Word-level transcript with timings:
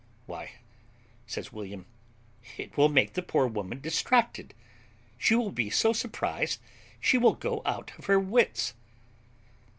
"Why," 0.25 0.53
says 1.27 1.53
William, 1.53 1.85
"it 2.57 2.75
will 2.75 2.89
make 2.89 3.13
the 3.13 3.21
poor 3.21 3.45
woman 3.45 3.81
distracted; 3.81 4.55
she 5.19 5.35
will 5.35 5.51
be 5.51 5.69
so 5.69 5.93
surprised 5.93 6.59
she 6.99 7.19
will 7.19 7.35
go 7.35 7.61
out 7.67 7.91
of 7.99 8.05
her 8.05 8.19
wits." 8.19 8.73